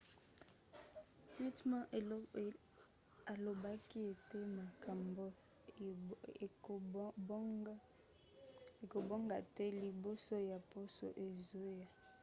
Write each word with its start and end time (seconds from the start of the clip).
pittman 1.33 1.83
alobaki 3.31 3.99
ete 4.17 4.39
makambo 4.57 5.25
ekobonga 8.85 9.37
te 9.55 9.65
liboso 9.83 10.35
ya 10.51 10.57
poso 10.71 11.05
ezoya 11.27 11.87